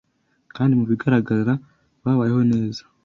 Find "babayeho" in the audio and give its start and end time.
2.03-2.41